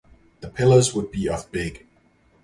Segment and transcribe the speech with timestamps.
[0.39, 1.85] The pillars would be of big.